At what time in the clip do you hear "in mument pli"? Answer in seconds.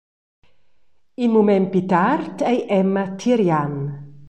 1.23-1.81